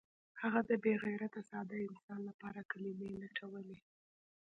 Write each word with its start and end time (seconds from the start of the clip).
هغه 0.41 0.59
د 0.69 0.71
بې 0.83 0.93
غیرته 1.03 1.41
ساده 1.49 1.77
انسان 1.89 2.19
لپاره 2.29 2.67
کلمې 2.71 3.09
لټولې 3.23 3.77